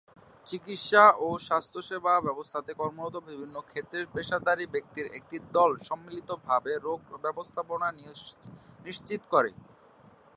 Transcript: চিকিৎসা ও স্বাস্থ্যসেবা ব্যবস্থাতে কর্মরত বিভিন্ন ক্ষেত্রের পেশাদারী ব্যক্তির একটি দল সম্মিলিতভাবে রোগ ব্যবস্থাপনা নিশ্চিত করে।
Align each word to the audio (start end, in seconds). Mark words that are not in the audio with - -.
চিকিৎসা 0.47 1.03
ও 1.19 1.37
স্বাস্থ্যসেবা 1.47 2.13
ব্যবস্থাতে 2.27 2.71
কর্মরত 2.79 3.15
বিভিন্ন 3.27 3.55
ক্ষেত্রের 3.69 4.05
পেশাদারী 4.13 4.65
ব্যক্তির 4.73 5.07
একটি 5.17 5.37
দল 5.53 5.71
সম্মিলিতভাবে 5.87 6.71
রোগ 6.79 6.99
ব্যবস্থাপনা 7.23 7.87
নিশ্চিত 8.85 9.21
করে। 9.33 9.51